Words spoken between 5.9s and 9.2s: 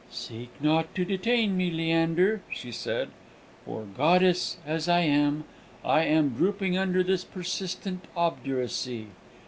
am drooping under this persistent obduracy.